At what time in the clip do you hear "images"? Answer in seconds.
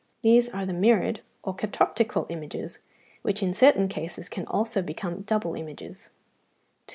2.29-2.79, 5.53-6.05